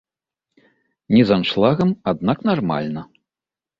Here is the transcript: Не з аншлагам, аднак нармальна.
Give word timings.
Не 1.15 1.21
з 1.31 1.37
аншлагам, 1.37 1.89
аднак 2.13 2.37
нармальна. 2.51 3.01